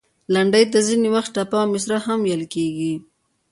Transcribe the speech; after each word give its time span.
لنډۍ 0.33 0.63
ته 0.71 0.79
ځینې 0.87 1.09
وخت، 1.15 1.29
ټپه 1.35 1.57
او 1.63 1.69
مصره 1.73 1.97
هم 2.05 2.19
ویل 2.23 2.43
کیږي. 2.53 2.93